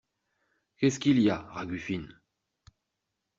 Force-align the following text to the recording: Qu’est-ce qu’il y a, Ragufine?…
Qu’est-ce 0.77 0.99
qu’il 0.99 1.19
y 1.21 1.29
a, 1.29 1.37
Ragufine?… 1.51 2.19